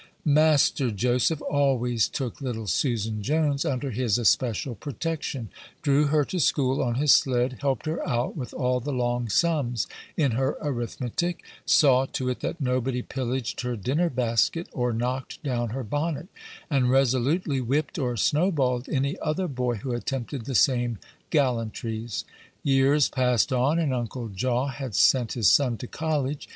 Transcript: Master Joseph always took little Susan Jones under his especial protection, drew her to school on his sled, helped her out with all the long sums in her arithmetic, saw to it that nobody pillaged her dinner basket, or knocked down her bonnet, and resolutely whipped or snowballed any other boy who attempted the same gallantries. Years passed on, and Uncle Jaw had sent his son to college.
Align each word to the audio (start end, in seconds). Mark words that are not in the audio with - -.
Master 0.25 0.89
Joseph 0.89 1.43
always 1.43 2.07
took 2.07 2.41
little 2.41 2.65
Susan 2.65 3.21
Jones 3.21 3.63
under 3.63 3.91
his 3.91 4.17
especial 4.17 4.73
protection, 4.73 5.49
drew 5.83 6.05
her 6.07 6.25
to 6.25 6.39
school 6.39 6.81
on 6.81 6.95
his 6.95 7.11
sled, 7.11 7.59
helped 7.61 7.85
her 7.85 8.01
out 8.09 8.35
with 8.35 8.51
all 8.51 8.79
the 8.79 8.91
long 8.91 9.29
sums 9.29 9.85
in 10.17 10.31
her 10.31 10.57
arithmetic, 10.59 11.43
saw 11.67 12.07
to 12.13 12.29
it 12.29 12.39
that 12.39 12.59
nobody 12.59 13.03
pillaged 13.03 13.61
her 13.61 13.75
dinner 13.75 14.09
basket, 14.09 14.67
or 14.71 14.91
knocked 14.91 15.43
down 15.43 15.69
her 15.69 15.83
bonnet, 15.83 16.29
and 16.67 16.89
resolutely 16.89 17.61
whipped 17.61 17.99
or 17.99 18.17
snowballed 18.17 18.89
any 18.89 19.19
other 19.19 19.47
boy 19.47 19.75
who 19.75 19.93
attempted 19.93 20.45
the 20.45 20.55
same 20.55 20.97
gallantries. 21.29 22.25
Years 22.63 23.07
passed 23.07 23.53
on, 23.53 23.77
and 23.77 23.93
Uncle 23.93 24.29
Jaw 24.29 24.65
had 24.65 24.95
sent 24.95 25.33
his 25.33 25.47
son 25.51 25.77
to 25.77 25.85
college. 25.85 26.49